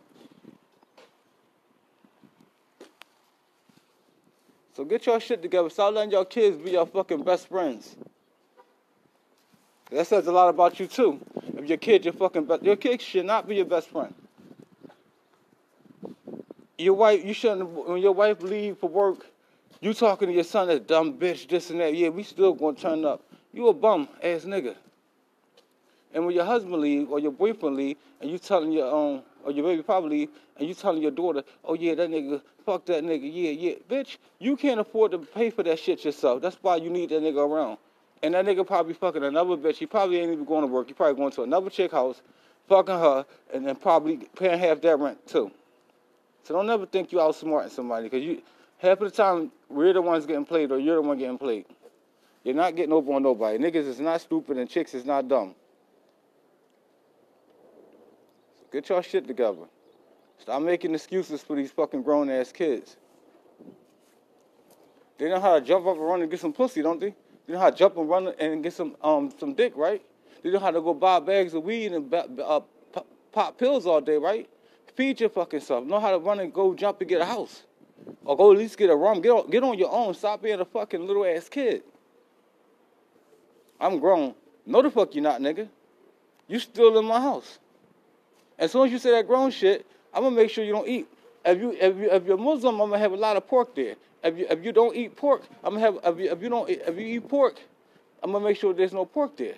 So 4.75 4.85
get 4.85 5.04
your 5.04 5.21
shit 5.21 5.42
together. 5.42 5.69
Stop 5.69 5.92
letting 5.92 6.12
your 6.12 6.25
kids 6.25 6.57
be 6.57 6.71
your 6.71 6.87
fucking 6.87 7.23
best 7.23 7.49
friends. 7.49 7.97
That 9.91 10.07
says 10.07 10.27
a 10.27 10.33
lot 10.33 10.49
about 10.49 10.79
you 10.79 10.87
too. 10.87 11.21
If 11.57 11.69
your 11.69 11.79
kid, 11.79 12.05
your 12.05 12.15
fucking 12.15 12.45
best, 12.45 12.63
your 12.63 12.77
kid 12.77 13.03
should 13.03 13.27
not 13.27 13.49
be 13.49 13.57
your 13.57 13.65
best 13.65 13.89
friend. 13.89 14.15
Your 16.79 16.95
wife, 16.95 17.25
you 17.25 17.35
shouldn't. 17.35 17.69
When 17.69 18.01
your 18.01 18.13
wife 18.13 18.41
leave 18.41 18.79
for 18.79 18.89
work, 18.89 19.27
you 19.81 19.93
talking 19.93 20.29
to 20.29 20.35
your 20.35 20.45
son 20.45 20.69
that 20.69 20.87
dumb 20.87 21.15
bitch, 21.15 21.49
this 21.49 21.71
and 21.71 21.81
that. 21.81 21.95
Yeah, 21.95 22.09
we 22.09 22.23
still 22.23 22.55
gonna 22.55 22.77
turn 22.77 23.05
up. 23.05 23.23
You 23.53 23.69
a 23.69 23.75
bum 23.75 24.09
ass 24.23 24.45
nigga. 24.45 24.77
And 26.15 26.25
when 26.25 26.35
your 26.35 26.45
husband 26.45 26.75
leave 26.75 27.11
or 27.11 27.19
your 27.19 27.33
boyfriend 27.33 27.77
leave, 27.77 27.97
and 28.21 28.31
you 28.31 28.39
telling 28.39 28.73
your 28.73 28.95
um 28.95 29.23
or 29.45 29.51
your 29.51 29.65
baby 29.65 29.83
probably 29.83 30.11
leave, 30.21 30.29
and 30.57 30.69
you 30.69 30.75
telling 30.75 31.03
your 31.03 31.11
daughter, 31.11 31.43
oh 31.65 31.75
yeah, 31.75 31.95
that 31.95 32.11
nigga, 32.11 32.41
fuck 32.65 32.85
that 32.87 33.03
nigga, 33.03 33.23
yeah, 33.23 33.51
yeah, 33.51 33.75
bitch, 33.89 34.19
you 34.39 34.57
can't 34.57 34.79
afford 34.79 35.11
to 35.13 35.19
pay 35.19 35.51
for 35.51 35.63
that 35.65 35.79
shit 35.79 36.05
yourself. 36.05 36.41
That's 36.43 36.57
why 36.63 36.77
you 36.77 36.91
need 36.91 37.11
that 37.11 37.23
nigga 37.23 37.47
around. 37.47 37.79
And 38.23 38.35
that 38.35 38.45
nigga 38.45 38.67
probably 38.67 38.95
fucking 38.95 39.23
another 39.23 39.57
bitch. 39.57 39.77
He 39.77 39.87
probably 39.87 40.19
ain't 40.19 40.33
even 40.33 40.45
going 40.45 40.62
to 40.62 40.67
work. 40.67 40.89
He 40.89 40.93
probably 40.93 41.15
going 41.15 41.33
to 41.33 41.43
another 41.43 41.71
chick 41.71 41.91
house, 41.91 42.21
fucking 42.69 42.95
her, 42.95 43.25
and 43.55 43.67
then 43.67 43.77
probably 43.77 44.29
paying 44.37 44.59
half 44.59 44.81
that 44.83 44.99
rent 44.99 45.27
too. 45.27 45.50
So 46.43 46.55
don't 46.55 46.69
ever 46.69 46.87
think 46.87 47.12
you 47.12 47.19
outsmarting 47.19 47.71
somebody, 47.71 48.05
because 48.05 48.23
you 48.23 48.43
half 48.79 49.00
of 49.00 49.11
the 49.11 49.17
time 49.17 49.50
we're 49.69 49.93
the 49.93 50.03
ones 50.03 50.27
getting 50.27 50.45
played 50.45 50.71
or 50.71 50.79
you're 50.79 50.97
the 50.97 51.03
one 51.03 51.19
getting 51.19 51.39
played. 51.39 51.67
You're 52.45 52.55
not 52.55 52.75
getting 52.75 52.93
over 52.93 53.12
on 53.12 53.23
nobody. 53.23 53.59
Niggas 53.59 53.87
is 53.87 54.00
not 54.00 54.21
stupid 54.21 54.57
and 54.57 54.69
chicks 54.69 54.95
is 54.95 55.05
not 55.05 55.29
dumb. 55.29 55.55
So 58.59 58.65
get 58.73 58.89
your 58.89 59.03
shit 59.03 59.27
together. 59.27 59.67
Stop 60.39 60.62
making 60.62 60.95
excuses 60.95 61.43
for 61.43 61.57
these 61.57 61.71
fucking 61.71 62.03
grown 62.03 62.31
ass 62.31 62.50
kids. 62.50 62.97
They 65.19 65.29
know 65.29 65.39
how 65.39 65.59
to 65.59 65.61
jump 65.65 65.87
up 65.87 65.97
and 65.97 66.07
run 66.07 66.23
and 66.23 66.31
get 66.31 66.41
some 66.41 66.55
pussy, 66.55 66.81
don't 66.81 66.99
they? 66.99 67.15
They 67.50 67.57
know 67.57 67.62
how 67.62 67.71
to 67.71 67.76
jump 67.76 67.97
and 67.97 68.09
run 68.09 68.28
and 68.38 68.62
get 68.62 68.73
some 68.75 68.95
um 69.02 69.33
some 69.37 69.54
dick, 69.54 69.73
right? 69.75 70.00
They 70.40 70.52
know 70.52 70.61
how 70.61 70.71
to 70.71 70.80
go 70.80 70.95
buy 70.95 71.19
bags 71.19 71.52
of 71.52 71.64
weed 71.64 71.92
and 71.92 72.14
uh, 72.14 72.61
pop 73.33 73.59
pills 73.59 73.87
all 73.87 74.00
day, 74.00 74.19
right? 74.19 74.49
Feed 74.95 75.19
your 75.19 75.30
fucking 75.30 75.59
self. 75.59 75.85
Know 75.85 75.99
how 75.99 76.12
to 76.12 76.19
run 76.19 76.38
and 76.38 76.54
go 76.54 76.75
jump 76.75 77.00
and 77.00 77.11
get 77.11 77.21
a 77.21 77.25
house. 77.25 77.64
Or 78.25 78.37
go 78.37 78.52
at 78.52 78.59
least 78.59 78.78
get 78.78 78.88
a 78.88 78.95
rum. 78.95 79.21
Get 79.21 79.30
on, 79.30 79.50
get 79.50 79.64
on 79.64 79.76
your 79.76 79.90
own. 79.90 80.14
Stop 80.14 80.42
being 80.42 80.61
a 80.61 80.64
fucking 80.64 81.04
little 81.04 81.26
ass 81.26 81.49
kid. 81.49 81.83
I'm 83.80 83.99
grown. 83.99 84.37
No 84.64 84.80
the 84.80 84.88
fuck 84.88 85.16
you 85.16 85.21
not, 85.21 85.40
nigga. 85.40 85.69
You 86.47 86.61
still 86.61 86.97
in 87.00 87.04
my 87.04 87.21
house. 87.21 87.59
As 88.61 88.71
soon 88.71 88.87
as 88.87 88.92
you 88.92 89.00
say 89.00 89.11
that 89.11 89.26
grown 89.26 89.50
shit, 89.50 89.85
I'm 90.14 90.23
gonna 90.23 90.37
make 90.37 90.50
sure 90.50 90.62
you 90.62 90.73
don't 90.73 90.87
eat. 90.87 91.09
If 91.45 91.61
you 91.61 91.73
if 91.73 91.97
you 91.97 92.12
if 92.12 92.26
you're 92.26 92.38
Muslim, 92.38 92.80
I'm 92.80 92.90
gonna 92.90 93.00
have 93.00 93.11
a 93.12 93.16
lot 93.16 93.37
of 93.37 93.49
pork 93.49 93.75
there. 93.75 93.97
If 94.23 94.37
you 94.37 94.47
if 94.50 94.65
you 94.65 94.73
don't 94.73 94.95
eat 94.95 95.17
pork, 95.17 95.43
I'm 95.65 95.75
gonna 95.75 95.81
have 95.81 95.99
if 96.05 96.19
you, 96.19 96.31
if 96.31 96.43
you 96.43 96.49
don't 96.49 96.69
if 96.69 96.99
you 96.99 97.07
eat 97.07 97.29
pork, 97.29 97.59
I'm 98.23 98.33
gonna 98.33 98.45
make 98.45 98.59
sure 98.59 98.75
there's 98.75 98.93
no 98.93 99.05
pork 99.07 99.37
there. 99.37 99.55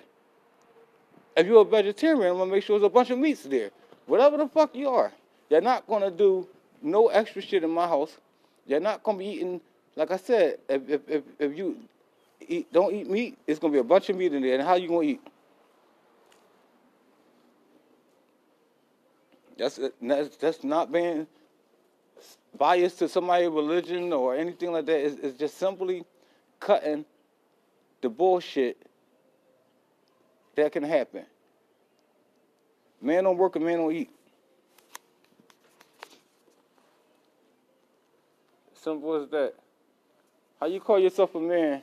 If 1.37 1.47
you're 1.47 1.63
a 1.63 1.65
vegetarian, 1.65 2.33
I'm 2.33 2.39
gonna 2.39 2.51
make 2.51 2.63
sure 2.63 2.79
there's 2.79 2.87
a 2.87 2.93
bunch 2.93 3.11
of 3.11 3.19
meats 3.19 3.43
there. 3.43 3.71
Whatever 4.07 4.37
the 4.37 4.49
fuck 4.49 4.75
you 4.75 4.89
are, 4.89 5.13
you're 5.51 5.61
not 5.61 5.87
gonna 5.87 6.11
do 6.11 6.47
no 6.81 7.09
extra 7.09 7.43
shit 7.43 7.65
in 7.65 7.71
my 7.71 7.89
house. 7.89 8.17
You're 8.67 8.81
not 8.81 9.03
gonna 9.03 9.19
be 9.19 9.27
eating, 9.27 9.61
like 9.97 10.11
I 10.13 10.17
said, 10.17 10.59
if 10.69 10.89
if 10.89 11.01
if, 11.09 11.23
if 11.39 11.57
you 11.57 11.77
eat, 12.47 12.73
don't 12.73 12.95
eat 12.95 13.11
meat, 13.11 13.39
it's 13.47 13.59
gonna 13.59 13.73
be 13.73 13.79
a 13.79 13.85
bunch 13.85 14.11
of 14.11 14.17
meat 14.17 14.33
in 14.33 14.43
there. 14.43 14.55
And 14.55 14.63
how 14.63 14.75
you 14.75 14.89
gonna 14.89 15.03
eat? 15.03 15.21
That's 19.59 19.81
that's, 20.01 20.37
that's 20.37 20.65
not 20.65 20.93
being 20.93 21.27
biased 22.57 22.99
to 22.99 23.09
somebody's 23.09 23.49
religion 23.49 24.13
or 24.13 24.35
anything 24.35 24.73
like 24.73 24.87
that. 24.87 25.07
It's, 25.07 25.17
it's 25.23 25.39
just 25.39 25.59
simply 25.59 26.05
cutting 26.61 27.05
the 28.01 28.09
bullshit 28.09 28.77
that 30.57 30.73
can 30.73 30.83
happen. 30.83 31.25
Man 33.01 33.25
don't 33.25 33.37
work, 33.37 33.57
a 33.57 33.61
man 33.61 33.79
don't 33.79 33.93
eat. 33.93 34.11
Simple 38.75 39.15
as 39.15 39.29
that. 39.29 39.55
How 40.61 40.67
you 40.67 40.81
call 40.81 40.99
yourself 40.99 41.35
a 41.35 41.41
man 41.41 41.83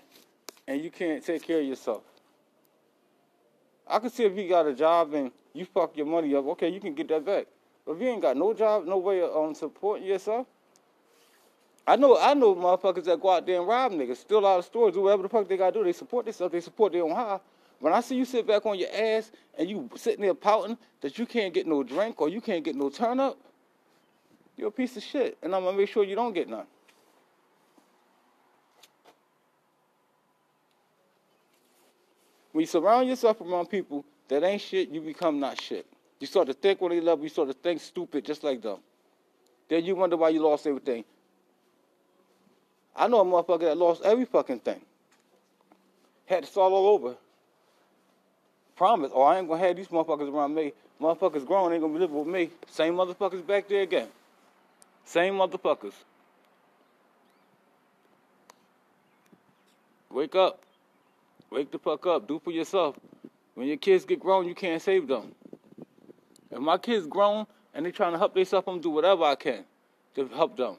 and 0.68 0.82
you 0.82 0.92
can't 0.92 1.26
take 1.26 1.44
care 1.44 1.60
of 1.60 1.66
yourself? 1.66 2.04
I 3.88 4.00
can 4.00 4.10
see 4.10 4.24
if 4.24 4.38
you 4.38 4.48
got 4.48 4.68
a 4.68 4.74
job 4.74 5.14
and 5.14 5.32
you 5.54 5.66
fuck 5.66 5.98
your 5.98 6.06
money 6.06 6.36
up, 6.36 6.46
okay, 6.50 6.70
you 6.70 6.80
can 6.80 6.94
get 6.94 7.08
that 7.10 7.26
back. 7.26 7.48
If 7.90 8.00
you 8.00 8.08
ain't 8.08 8.22
got 8.22 8.38
no 8.38 8.54
job, 8.54 8.86
no 8.86 8.98
way 9.00 9.22
of 9.22 9.36
um, 9.36 9.56
supporting 9.56 10.06
yourself, 10.06 10.46
I 11.88 11.96
know 11.96 12.20
I 12.20 12.36
know 12.36 12.54
motherfuckers 12.54 13.06
that 13.06 13.20
go 13.20 13.32
out 13.32 13.48
there 13.48 13.58
and 13.58 13.68
rob 13.68 13.94
niggas, 13.94 14.18
steal 14.18 14.46
out 14.46 14.60
of 14.60 14.66
stores, 14.66 14.94
do 14.94 15.02
whatever 15.02 15.24
the 15.24 15.30
fuck 15.30 15.48
they 15.48 15.58
gotta 15.58 15.72
do. 15.72 15.84
They 15.84 15.94
support 15.94 16.26
themselves, 16.26 16.52
they 16.52 16.62
support 16.62 16.94
their 16.94 17.04
own 17.04 17.16
high. 17.16 17.40
When 17.80 17.92
I 17.92 18.02
see 18.02 18.16
you 18.16 18.26
sit 18.26 18.46
back 18.46 18.66
on 18.68 18.78
your 18.78 18.90
ass 18.94 19.32
and 19.58 19.68
you 19.68 19.90
sitting 19.96 20.22
there 20.22 20.36
pouting 20.36 20.78
that 21.02 21.18
you 21.18 21.26
can't 21.26 21.52
get 21.52 21.66
no 21.66 21.82
drink 21.82 22.22
or 22.22 22.30
you 22.30 22.42
can't 22.42 22.64
get 22.64 22.76
no 22.76 22.90
turn 22.90 23.20
up, 23.20 23.40
you're 24.56 24.68
a 24.68 24.72
piece 24.72 24.96
of 24.96 25.02
shit. 25.02 25.38
And 25.42 25.56
I'm 25.56 25.64
gonna 25.64 25.76
make 25.76 25.90
sure 25.90 26.04
you 26.04 26.16
don't 26.16 26.34
get 26.34 26.48
none. 26.48 26.68
When 32.52 32.62
you 32.62 32.68
surround 32.68 33.08
yourself 33.08 33.42
around 33.42 33.68
people 33.68 34.06
that 34.28 34.44
ain't 34.44 34.62
shit, 34.62 34.90
you 34.90 35.02
become 35.02 35.40
not 35.40 35.60
shit. 35.60 35.88
You 36.20 36.28
start 36.28 36.48
to 36.48 36.54
think 36.54 36.82
when 36.82 36.92
they 36.92 37.02
love 37.02 37.24
you, 37.24 37.30
start 37.30 37.48
to 37.48 37.54
think 37.54 37.82
stupid 37.82 38.26
just 38.26 38.44
like 38.44 38.62
them. 38.62 38.78
Then 39.70 39.86
you 39.86 39.96
wonder 39.96 40.18
why 40.18 40.30
you 40.30 40.42
lost 40.42 40.68
everything. 40.68 41.06
I 42.96 43.08
know 43.08 43.22
a 43.22 43.26
motherfucker 43.26 43.62
that 43.62 43.78
lost 43.78 44.02
every 44.04 44.26
fucking 44.26 44.60
thing. 44.60 44.82
Had 46.26 46.44
to 46.44 46.50
start 46.50 46.72
all 46.72 46.88
over. 46.88 47.16
Promise. 48.76 49.12
Oh, 49.14 49.22
I 49.22 49.38
ain't 49.38 49.48
gonna 49.48 49.60
have 49.60 49.76
these 49.76 49.88
motherfuckers 49.88 50.32
around 50.32 50.54
me. 50.54 50.74
Motherfuckers 51.02 51.46
grown 51.46 51.72
ain't 51.72 51.82
gonna 51.82 51.94
be 51.94 52.00
living 52.00 52.18
with 52.18 52.28
me. 52.28 52.50
Same 52.70 52.96
motherfuckers 52.96 53.46
back 53.46 53.68
there 53.70 53.84
again. 53.84 54.08
Same 55.06 55.36
motherfuckers. 55.36 55.94
Wake 60.12 60.36
up. 60.36 60.62
Wake 61.50 61.72
the 61.72 61.80
fuck 61.80 62.06
up. 62.06 62.28
Do 62.28 62.40
for 62.40 62.52
yourself. 62.52 63.00
When 63.56 63.68
your 63.68 63.78
kids 63.78 64.06
get 64.06 64.20
grown, 64.20 64.48
you 64.48 64.56
can't 64.56 64.82
save 64.82 65.08
them. 65.08 65.34
If 66.52 66.60
my 66.60 66.78
kids 66.78 67.08
grown 67.08 67.46
and 67.74 67.86
they 67.86 67.92
trying 67.92 68.14
to 68.14 68.18
help 68.18 68.34
themselves, 68.34 68.68
I'm 68.68 68.80
do 68.80 68.90
whatever 68.90 69.24
I 69.24 69.36
can 69.36 69.66
to 70.16 70.28
help 70.30 70.58
them. 70.58 70.76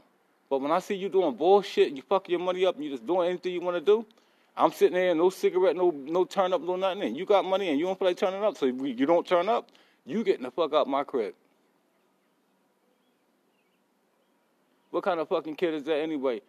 But 0.49 0.61
when 0.61 0.73
I 0.73 0.81
see 0.81 0.95
you 0.97 1.09
doing 1.09 1.35
bullshit, 1.37 1.93
you 1.93 2.03
fucking 2.03 2.33
your 2.33 2.41
money 2.41 2.67
up, 2.67 2.75
and 2.75 2.85
you 2.85 2.91
just 2.91 3.07
doing 3.07 3.29
anything 3.29 3.53
you 3.53 3.61
want 3.61 3.77
to 3.77 3.81
do, 3.81 4.05
I'm 4.57 4.73
sitting 4.73 4.95
there, 4.95 5.15
no 5.15 5.31
cigarette, 5.31 5.77
no 5.77 5.91
no 5.91 6.25
turn 6.25 6.53
up, 6.53 6.61
no 6.61 6.77
nothing. 6.77 7.03
And 7.03 7.17
You 7.17 7.25
got 7.25 7.45
money 7.45 7.69
and 7.69 7.79
you 7.79 7.87
don't 7.87 7.99
feel 7.99 8.09
like 8.09 8.17
turning 8.17 8.43
up, 8.43 8.57
so 8.57 8.67
if 8.67 8.75
you 8.81 9.07
don't 9.07 9.27
turn 9.27 9.49
up, 9.49 9.71
you 10.05 10.25
getting 10.25 10.43
the 10.43 10.51
fuck 10.51 10.75
out 10.75 10.89
my 10.89 11.05
crib. 11.05 11.35
What 14.91 15.05
kind 15.05 15.21
of 15.21 15.29
fucking 15.29 15.55
kid 15.55 15.75
is 15.75 15.85
that 15.85 15.99
anyway? 15.99 16.43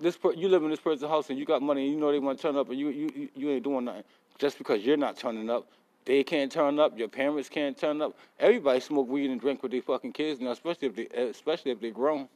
This 0.00 0.16
per- 0.16 0.32
you 0.32 0.48
live 0.48 0.64
in 0.64 0.70
this 0.70 0.80
person's 0.80 1.08
house 1.08 1.30
and 1.30 1.38
you 1.38 1.44
got 1.44 1.62
money 1.62 1.84
and 1.84 1.94
you 1.94 2.00
know 2.00 2.10
they 2.10 2.18
want 2.18 2.38
to 2.38 2.42
turn 2.42 2.56
up 2.56 2.68
and 2.68 2.78
you 2.78 2.88
you 2.88 3.28
you 3.34 3.50
ain't 3.50 3.62
doing 3.62 3.84
nothing 3.84 4.02
just 4.38 4.58
because 4.58 4.82
you're 4.82 4.96
not 4.96 5.16
turning 5.16 5.48
up. 5.50 5.68
They 6.04 6.24
can't 6.24 6.50
turn 6.50 6.78
up. 6.78 6.98
Your 6.98 7.08
parents 7.08 7.48
can't 7.48 7.76
turn 7.76 8.00
up. 8.02 8.16
Everybody 8.38 8.80
smoke 8.80 9.08
weed 9.08 9.30
and 9.30 9.40
drink 9.40 9.62
with 9.62 9.72
their 9.72 9.82
fucking 9.82 10.12
kids 10.12 10.40
now, 10.40 10.50
especially 10.50 10.88
if 10.88 10.96
they 10.96 11.06
especially 11.22 11.72
if 11.72 11.80
they're 11.80 11.90
grown. 11.90 12.28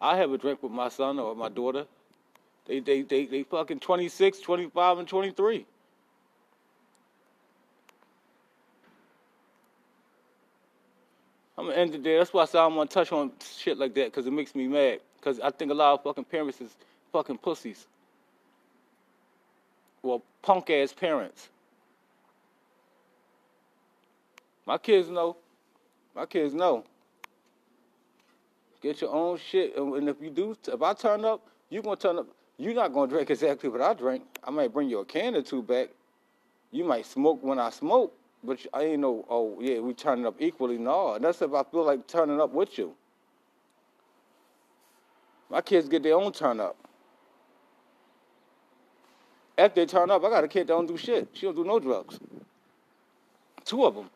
I 0.00 0.16
have 0.16 0.32
a 0.32 0.38
drink 0.38 0.62
with 0.62 0.72
my 0.72 0.88
son 0.88 1.18
or 1.18 1.34
my 1.34 1.48
daughter. 1.48 1.86
They 2.66 2.80
they 2.80 3.02
they 3.02 3.26
they 3.26 3.42
fucking 3.44 3.80
26, 3.80 4.40
25, 4.40 4.98
and 4.98 5.08
23. 5.08 5.66
I'm 11.58 11.66
gonna 11.66 11.76
end 11.76 11.94
it 11.94 12.02
there. 12.02 12.18
That's 12.18 12.32
why 12.32 12.42
I 12.42 12.44
said 12.46 12.60
I 12.60 12.62
don't 12.62 12.76
want 12.76 12.90
to 12.90 12.94
touch 12.94 13.12
on 13.12 13.32
shit 13.58 13.76
like 13.76 13.94
that 13.94 14.06
because 14.06 14.26
it 14.26 14.32
makes 14.32 14.54
me 14.54 14.66
mad. 14.66 15.00
Because 15.16 15.40
I 15.40 15.50
think 15.50 15.70
a 15.70 15.74
lot 15.74 15.94
of 15.94 16.02
fucking 16.02 16.24
parents 16.24 16.60
is 16.60 16.74
fucking 17.12 17.38
pussies. 17.38 17.86
Well, 20.02 20.22
punk 20.42 20.70
ass 20.70 20.92
parents. 20.92 21.48
My 24.66 24.78
kids 24.78 25.08
know. 25.08 25.36
My 26.14 26.26
kids 26.26 26.54
know. 26.54 26.84
Get 28.80 29.00
your 29.00 29.12
own 29.12 29.38
shit, 29.38 29.76
and 29.76 30.08
if 30.08 30.16
you 30.22 30.30
do, 30.30 30.56
if 30.66 30.80
I 30.80 30.94
turn 30.94 31.24
up, 31.24 31.46
you 31.68 31.82
gonna 31.82 31.96
turn 31.96 32.18
up. 32.18 32.26
You're 32.56 32.74
not 32.74 32.92
gonna 32.92 33.10
drink 33.10 33.30
exactly 33.30 33.68
what 33.68 33.80
I 33.80 33.94
drink. 33.94 34.22
I 34.42 34.50
might 34.50 34.72
bring 34.72 34.88
you 34.88 35.00
a 35.00 35.04
can 35.04 35.34
or 35.34 35.42
two 35.42 35.62
back. 35.62 35.88
You 36.70 36.84
might 36.84 37.04
smoke 37.04 37.42
when 37.42 37.58
I 37.58 37.70
smoke, 37.70 38.14
but 38.42 38.58
I 38.72 38.84
ain't 38.84 39.00
no. 39.00 39.26
Oh 39.28 39.58
yeah, 39.60 39.80
we 39.80 39.92
turning 39.92 40.24
up 40.24 40.36
equally. 40.38 40.78
No, 40.78 41.18
that's 41.18 41.42
if 41.42 41.52
I 41.52 41.62
feel 41.64 41.84
like 41.84 42.06
turning 42.06 42.40
up 42.40 42.52
with 42.52 42.78
you. 42.78 42.94
My 45.50 45.60
kids 45.60 45.88
get 45.88 46.02
their 46.02 46.14
own 46.14 46.32
turn 46.32 46.60
up. 46.60 46.76
After 49.60 49.82
they 49.82 49.86
turn 49.86 50.10
up, 50.10 50.24
I 50.24 50.30
got 50.30 50.42
a 50.42 50.48
kid 50.48 50.68
that 50.68 50.72
don't 50.72 50.86
do 50.86 50.96
shit. 50.96 51.28
She 51.34 51.44
don't 51.44 51.54
do 51.54 51.64
no 51.64 51.78
drugs. 51.78 52.18
Two 53.66 53.84
of 53.84 53.94
them. 53.94 54.08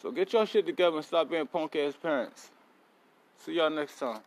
So 0.00 0.10
get 0.10 0.32
your 0.32 0.46
shit 0.46 0.64
together 0.64 0.96
and 0.96 1.04
stop 1.04 1.28
being 1.28 1.46
punk 1.46 1.76
ass 1.76 1.92
parents. 1.94 2.48
See 3.44 3.52
y'all 3.52 3.68
next 3.68 3.98
time. 3.98 4.20